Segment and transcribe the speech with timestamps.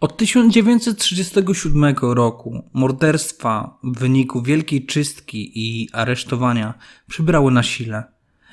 [0.00, 6.74] Od 1937 roku morderstwa w wyniku wielkiej czystki i aresztowania
[7.08, 8.04] przybrały na sile.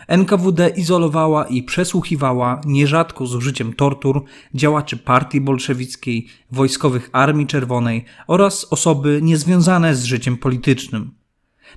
[0.07, 8.67] NKWD izolowała i przesłuchiwała, nierzadko z użyciem tortur, działaczy partii bolszewickiej, wojskowych Armii Czerwonej oraz
[8.69, 11.22] osoby niezwiązane z życiem politycznym.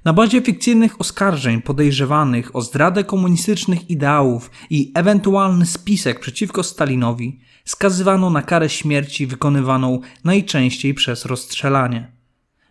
[0.05, 8.31] Na bazie fikcyjnych oskarżeń podejrzewanych o zdradę komunistycznych ideałów i ewentualny spisek przeciwko Stalinowi skazywano
[8.31, 12.13] na karę śmierci wykonywaną najczęściej przez rozstrzelanie.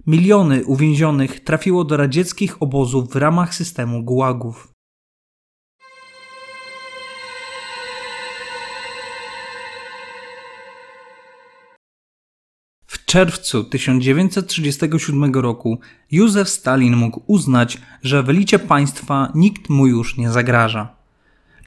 [0.08, 4.75] Miliony uwięzionych trafiło do radzieckich obozów w ramach systemu gułagów.
[13.16, 15.80] Czerwcu 1937 roku
[16.12, 20.96] Józef Stalin mógł uznać, że w elicie państwa nikt mu już nie zagraża.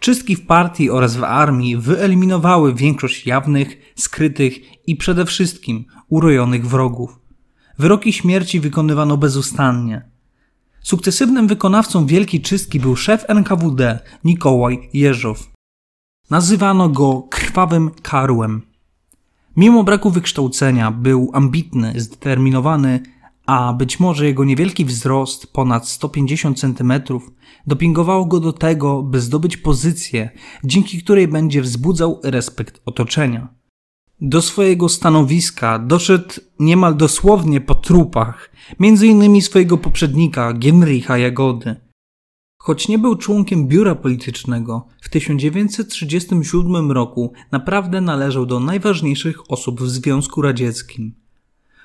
[0.01, 7.19] Czystki w partii oraz w armii wyeliminowały większość jawnych, skrytych i przede wszystkim urojonych wrogów.
[7.79, 10.03] Wyroki śmierci wykonywano bezustannie.
[10.83, 15.51] Sukcesywnym wykonawcą wielkiej czystki był szef NKWD Nikołaj Jeżow.
[16.31, 18.69] Nazywano go krwawym karłem.
[19.59, 23.01] Mimo braku wykształcenia był ambitny, zdeterminowany,
[23.47, 26.93] a być może jego niewielki wzrost ponad 150 cm
[27.67, 30.31] dopingowało go do tego, by zdobyć pozycję,
[30.65, 33.49] dzięki której będzie wzbudzał respekt otoczenia.
[34.21, 41.88] Do swojego stanowiska doszedł niemal dosłownie po trupach, między innymi swojego poprzednika Genricha Jagody.
[42.69, 49.89] Choć nie był członkiem biura politycznego, w 1937 roku naprawdę należał do najważniejszych osób w
[49.89, 51.15] Związku Radzieckim.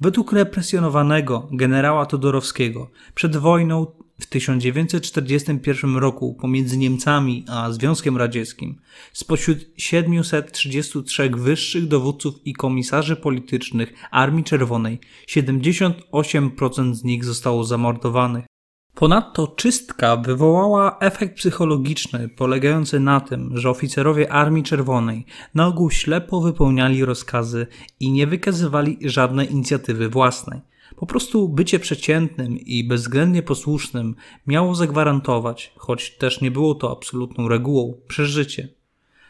[0.00, 3.86] Według represjonowanego generała Todorowskiego przed wojną
[4.20, 8.80] w 1941 roku pomiędzy Niemcami a Związkiem Radzieckim
[9.12, 18.49] spośród 733 wyższych dowódców i komisarzy politycznych Armii Czerwonej 78% z nich zostało zamordowanych.
[18.94, 26.40] Ponadto czystka wywołała efekt psychologiczny polegający na tym, że oficerowie Armii Czerwonej na ogół ślepo
[26.40, 27.66] wypełniali rozkazy
[28.00, 30.60] i nie wykazywali żadnej inicjatywy własnej.
[30.96, 34.14] Po prostu bycie przeciętnym i bezwzględnie posłusznym
[34.46, 38.68] miało zagwarantować, choć też nie było to absolutną regułą, przeżycie.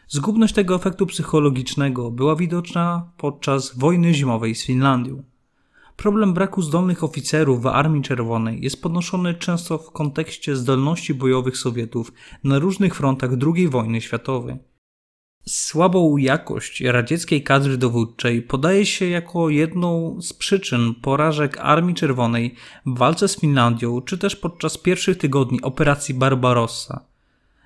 [0.07, 5.23] Zgubność tego efektu psychologicznego była widoczna podczas wojny zimowej z Finlandią.
[6.01, 12.13] Problem braku zdolnych oficerów w Armii Czerwonej jest podnoszony często w kontekście zdolności bojowych Sowietów
[12.43, 14.55] na różnych frontach II wojny światowej.
[15.47, 22.55] Słabą jakość radzieckiej kadry dowódczej podaje się jako jedną z przyczyn porażek Armii Czerwonej
[22.85, 27.10] w walce z Finlandią, czy też podczas pierwszych tygodni operacji Barbarossa.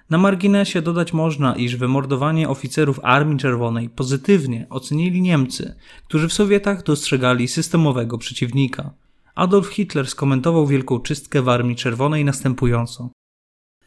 [0.10, 5.76] Na marginesie dodać można, iż wymordowanie oficerów Armii Czerwonej pozytywnie ocenili Niemcy,
[6.08, 8.94] którzy w Sowietach dostrzegali systemowego przeciwnika.
[9.36, 13.10] Adolf Hitler skomentował wielką czystkę w Armii Czerwonej następująco.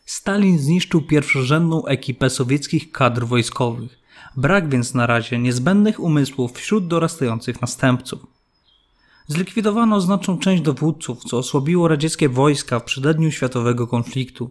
[0.07, 3.99] Stalin zniszczył pierwszorzędną ekipę sowieckich kadr wojskowych.
[4.37, 8.27] Brak więc na razie niezbędnych umysłów wśród dorastających następców.
[9.27, 14.51] Zlikwidowano znaczną część dowódców, co osłabiło radzieckie wojska w przededniu światowego konfliktu.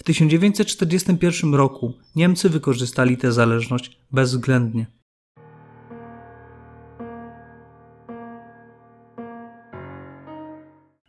[0.00, 4.86] W 1941 roku Niemcy wykorzystali tę zależność bezwzględnie.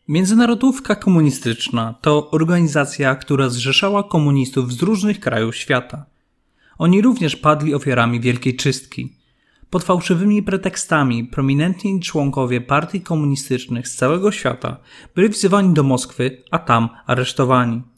[0.08, 6.06] Międzynarodówka Komunistyczna to organizacja, która zrzeszała komunistów z różnych krajów świata.
[6.78, 9.18] Oni również padli ofiarami Wielkiej Czystki.
[9.70, 14.78] Pod fałszywymi pretekstami prominentni członkowie partii komunistycznych z całego świata
[15.16, 17.91] byli wzywani do Moskwy, a tam aresztowani.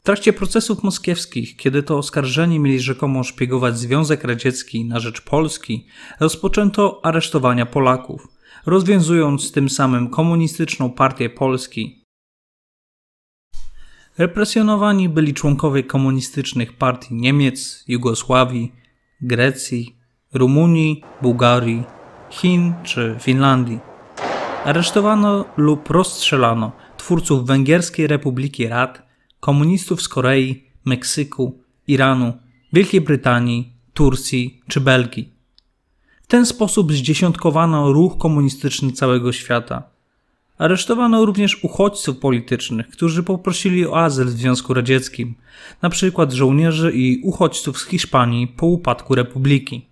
[0.00, 5.86] W trakcie procesów moskiewskich, kiedy to oskarżeni mieli rzekomo szpiegować Związek Radziecki na rzecz Polski,
[6.20, 8.28] rozpoczęto aresztowania Polaków,
[8.66, 12.04] rozwiązując tym samym komunistyczną partię Polski.
[14.18, 18.72] Represjonowani byli członkowie komunistycznych partii Niemiec, Jugosławii,
[19.20, 19.96] Grecji,
[20.34, 21.84] Rumunii, Bułgarii,
[22.30, 23.78] Chin czy Finlandii.
[24.64, 29.09] Aresztowano lub rozstrzelano twórców Węgierskiej Republiki Rad,
[29.40, 32.32] komunistów z Korei, Meksyku, Iranu,
[32.72, 35.32] Wielkiej Brytanii, Turcji czy Belgii.
[36.22, 39.82] W ten sposób zdziesiątkowano ruch komunistyczny całego świata.
[40.58, 45.34] Aresztowano również uchodźców politycznych, którzy poprosili o azyl w Związku Radzieckim,
[45.82, 46.26] np.
[46.30, 49.89] żołnierzy i uchodźców z Hiszpanii po upadku republiki.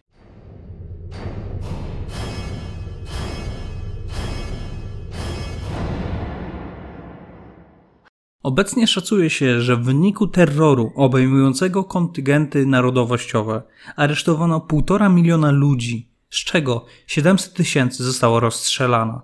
[8.49, 13.63] Obecnie szacuje się, że w wyniku terroru obejmującego kontyngenty narodowościowe
[13.97, 19.23] aresztowano 1,5 miliona ludzi, z czego 700 tysięcy zostało rozstrzelano.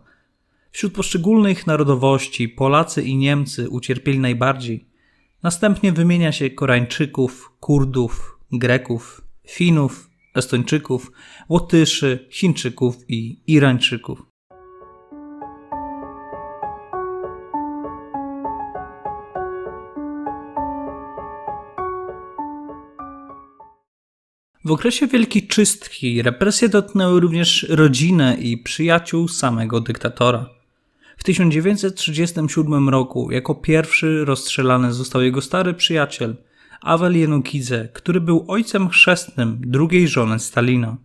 [0.71, 4.89] Wśród poszczególnych narodowości Polacy i Niemcy ucierpieli najbardziej.
[5.43, 11.13] Następnie wymienia się Koreańczyków, Kurdów, Greków, Finów, Estończyków,
[11.49, 14.34] Łotyszy, Chińczyków i Irańczyków.
[24.67, 30.47] W okresie Wielkiej Czystki represje dotknęły również rodzinę i przyjaciół samego dyktatora.
[31.17, 36.37] W 1937 roku jako pierwszy rozstrzelany został jego stary przyjaciel
[36.81, 40.97] Awel Jenukidze, który był ojcem chrzestnym drugiej żony Stalina.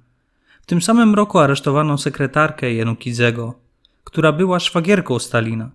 [0.61, 3.53] W tym samym roku aresztowano sekretarkę Jenukidzego,
[4.03, 5.71] która była szwagierką Stalina.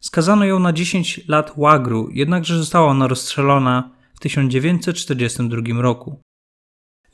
[0.00, 6.25] Skazano ją na 10 lat łagru, jednakże została ona rozstrzelona w 1942 roku.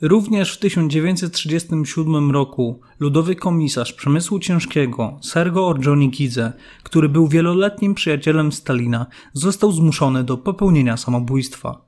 [0.03, 6.53] Również w 1937 roku ludowy komisarz przemysłu ciężkiego Sergo Ordzhonikidze,
[6.83, 11.85] który był wieloletnim przyjacielem Stalina, został zmuszony do popełnienia samobójstwa.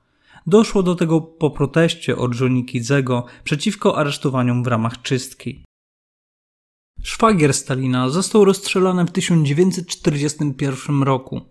[0.48, 5.64] Doszło do tego po proteście Ordzhonikidzego przeciwko aresztowaniom w ramach czystki.
[7.04, 11.42] Szwagier Stalina został rozstrzelany w 1941 roku.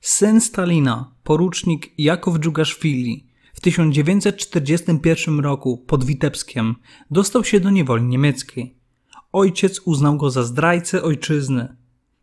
[0.00, 3.29] Syn Stalina, porucznik Jakow Dżugaszwili,
[3.60, 6.74] w 1941 roku pod Witebskiem
[7.10, 8.78] dostał się do niewoli niemieckiej.
[9.32, 11.76] Ojciec uznał go za zdrajcę ojczyzny.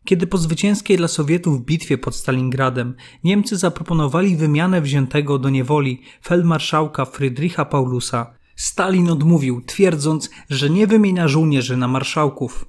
[0.04, 7.04] Kiedy po zwycięskiej dla Sowietów bitwie pod Stalingradem Niemcy zaproponowali wymianę wziętego do niewoli feldmarszałka
[7.04, 12.66] Friedricha Paulusa, Stalin odmówił, twierdząc, że nie wymienia żołnierzy na marszałków.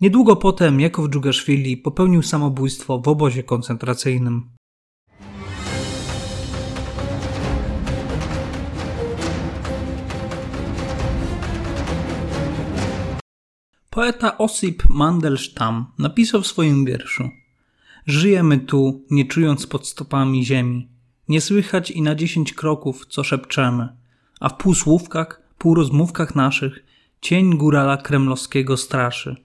[0.00, 4.56] Niedługo potem Jakow Dżugaszwili popełnił samobójstwo w obozie koncentracyjnym.
[13.96, 17.30] Poeta Osip Mandelstam napisał w swoim wierszu
[18.06, 20.88] Żyjemy tu, nie czując pod stopami ziemi.
[21.28, 23.88] Nie słychać i na dziesięć kroków, co szepczemy,
[24.40, 26.84] a w półsłówkach, półrozmówkach naszych
[27.20, 29.36] cień górala kremlowskiego straszy.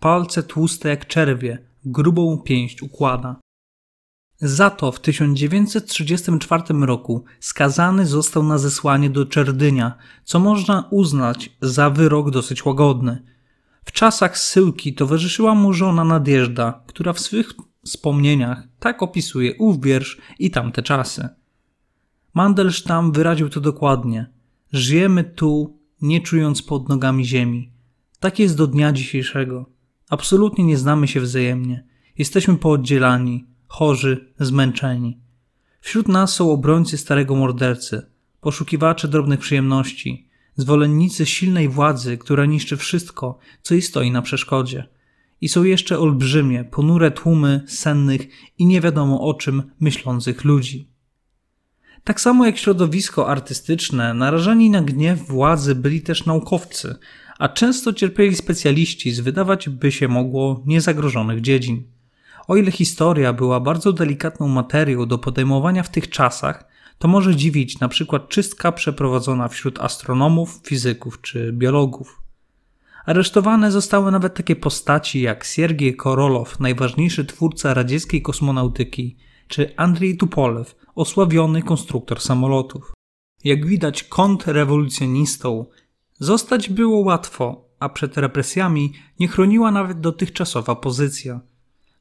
[0.00, 3.36] Palce tłuste jak czerwie, grubą pięść układa.
[4.38, 11.90] Za to w 1934 roku skazany został na zesłanie do Czerdynia, co można uznać za
[11.90, 13.22] wyrok dosyć łagodny–
[13.86, 17.52] w czasach zsyłki towarzyszyła mu żona Nadjeżda, która w swych
[17.84, 21.28] wspomnieniach tak opisuje ów wiersz i tamte czasy.
[22.34, 24.30] Mandelstam wyraził to dokładnie.
[24.72, 27.72] Żyjemy tu, nie czując pod nogami ziemi.
[28.20, 29.66] Tak jest do dnia dzisiejszego.
[30.10, 31.84] Absolutnie nie znamy się wzajemnie.
[32.18, 35.20] Jesteśmy pooddzielani, chorzy, zmęczeni.
[35.80, 38.06] Wśród nas są obrońcy starego mordercy,
[38.40, 40.25] poszukiwacze drobnych przyjemności,
[40.56, 44.88] zwolennicy silnej władzy, która niszczy wszystko, co jej stoi na przeszkodzie.
[45.40, 50.88] I są jeszcze olbrzymie, ponure tłumy sennych i nie wiadomo o czym myślących ludzi.
[52.04, 56.96] Tak samo jak środowisko artystyczne, narażeni na gniew władzy byli też naukowcy,
[57.38, 61.82] a często cierpieli specjaliści z wydawać by się mogło niezagrożonych dziedzin.
[62.48, 66.64] O ile historia była bardzo delikatną materią do podejmowania w tych czasach,
[66.98, 72.22] to może dziwić na przykład czystka przeprowadzona wśród astronomów, fizyków czy biologów.
[73.06, 79.16] Aresztowane zostały nawet takie postaci jak Siergiej Korolow, najważniejszy twórca radzieckiej kosmonautyki,
[79.48, 82.92] czy Andrzej Tupolew, osławiony konstruktor samolotów.
[83.44, 85.66] Jak widać, kontrrewolucjonistą
[86.18, 91.40] zostać było łatwo, a przed represjami nie chroniła nawet dotychczasowa pozycja.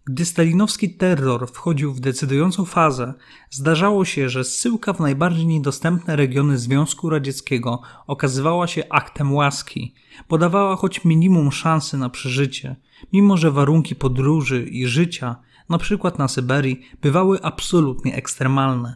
[0.07, 3.13] Gdy stalinowski terror wchodził w decydującą fazę,
[3.49, 9.93] zdarzało się, że zsyłka w najbardziej niedostępne regiony Związku Radzieckiego okazywała się aktem łaski,
[10.27, 12.75] podawała choć minimum szansy na przeżycie,
[13.13, 15.35] mimo że warunki podróży i życia,
[15.69, 18.95] na przykład na Syberii, bywały absolutnie ekstremalne.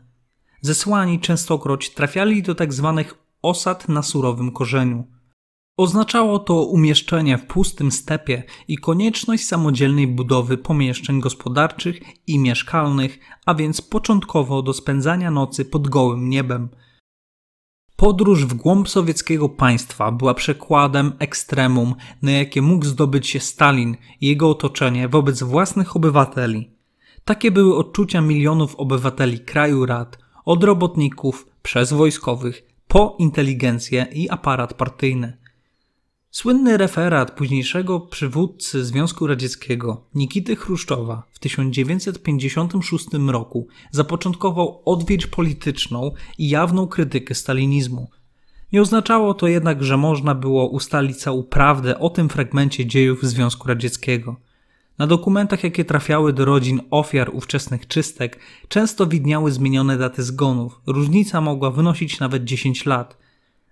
[0.61, 5.07] Zesłani częstokroć trafiali do tak zwanych osad na surowym korzeniu–
[5.79, 13.55] Oznaczało to umieszczenie w pustym stepie i konieczność samodzielnej budowy pomieszczeń gospodarczych i mieszkalnych, a
[13.55, 16.69] więc początkowo do spędzania nocy pod gołym niebem.
[17.95, 24.27] Podróż w głąb sowieckiego państwa była przekładem ekstremum, na jakie mógł zdobyć się Stalin i
[24.27, 26.71] jego otoczenie wobec własnych obywateli.
[27.25, 34.73] Takie były odczucia milionów obywateli kraju rad, od robotników przez wojskowych, po inteligencję i aparat
[34.73, 35.38] partyjny.
[36.31, 46.49] Słynny referat późniejszego przywódcy Związku Radzieckiego Nikity Chruszczowa w 1956 roku zapoczątkował odwiedź polityczną i
[46.49, 48.09] jawną krytykę stalinizmu.
[48.73, 53.67] Nie oznaczało to jednak, że można było ustalić całą prawdę o tym fragmencie dziejów Związku
[53.67, 54.35] Radzieckiego.
[54.97, 60.81] Na dokumentach, jakie trafiały do rodzin ofiar ówczesnych czystek, często widniały zmienione daty zgonów.
[60.87, 63.17] Różnica mogła wynosić nawet 10 lat–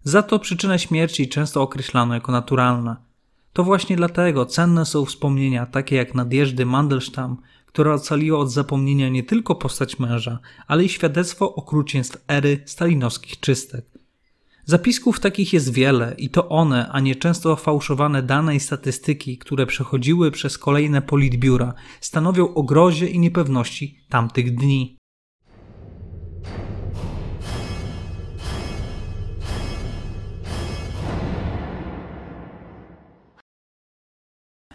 [0.07, 2.97] za to przyczynę śmierci często określano jako naturalna.
[3.53, 9.23] To właśnie dlatego cenne są wspomnienia takie jak nadjeżdy Mandelstam, która ocaliła od zapomnienia nie
[9.23, 13.85] tylko postać męża, ale i świadectwo okrucieństw ery stalinowskich czystek.
[14.65, 19.65] Zapisków takich jest wiele i to one, a nie często fałszowane dane i statystyki, które
[19.65, 24.97] przechodziły przez kolejne politbiura, stanowią o grozie i niepewności tamtych dni.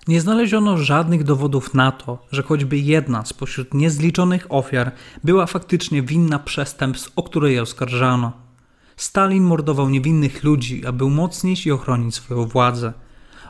[0.08, 4.92] Nie znaleziono żadnych dowodów na to, że choćby jedna spośród niezliczonych ofiar
[5.24, 8.32] była faktycznie winna przestępstw, o które je oskarżano.
[8.96, 12.92] Stalin mordował niewinnych ludzi, aby umocnić i ochronić swoją władzę.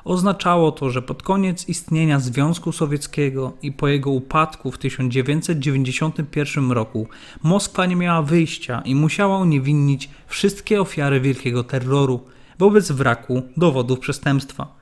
[0.05, 7.09] Oznaczało to, że pod koniec istnienia Związku Sowieckiego i po jego upadku w 1991 roku
[7.43, 12.21] Moskwa nie miała wyjścia i musiała uniewinnić wszystkie ofiary wielkiego terroru
[12.59, 14.82] wobec wraku dowodów przestępstwa.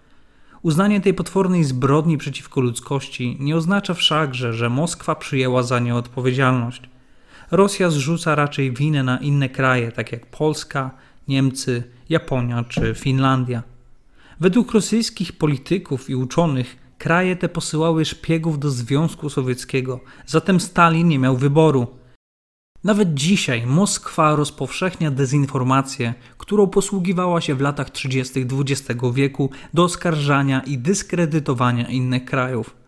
[0.62, 6.82] Uznanie tej potwornej zbrodni przeciwko ludzkości nie oznacza wszakże, że Moskwa przyjęła za nią odpowiedzialność.
[7.50, 10.90] Rosja zrzuca raczej winę na inne kraje, tak jak Polska,
[11.28, 13.62] Niemcy, Japonia czy Finlandia.
[14.40, 21.18] Według rosyjskich polityków i uczonych kraje te posyłały szpiegów do Związku Sowieckiego, zatem Stalin nie
[21.18, 21.86] miał wyboru.
[22.84, 28.46] Nawet dzisiaj Moskwa rozpowszechnia dezinformację, którą posługiwała się w latach 30.
[28.68, 32.79] XX wieku do oskarżania i dyskredytowania innych krajów.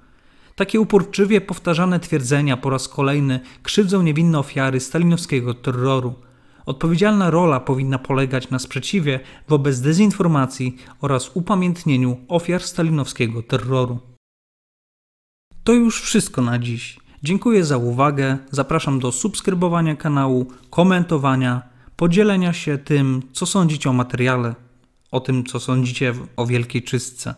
[0.56, 6.14] Takie uporczywie powtarzane twierdzenia po raz kolejny krzywdzą niewinne ofiary stalinowskiego terroru.
[6.66, 13.99] Odpowiedzialna rola powinna polegać na sprzeciwie wobec dezinformacji oraz upamiętnieniu ofiar stalinowskiego terroru.
[15.64, 17.00] To już wszystko na dziś.
[17.23, 18.38] Dziękuję za uwagę.
[18.50, 21.62] Zapraszam do subskrybowania kanału, komentowania,
[21.96, 24.54] podzielenia się tym, co sądzicie o materiale,
[25.11, 27.35] o tym, co sądzicie o Wielkiej Czystce.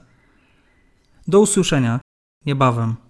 [1.29, 2.01] Do usłyszenia
[2.47, 3.08] niebawem.